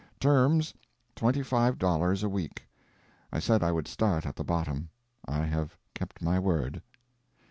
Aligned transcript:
Terms, 0.19 0.73
twenty 1.15 1.43
five 1.43 1.77
dollars 1.77 2.23
a 2.23 2.27
week. 2.27 2.63
I 3.31 3.37
said 3.37 3.61
I 3.61 3.71
would 3.71 3.87
start 3.87 4.25
at 4.25 4.35
the 4.35 4.43
bottom. 4.43 4.89
I 5.27 5.43
have 5.43 5.77
kept 5.93 6.23
my 6.23 6.39
word." 6.39 6.81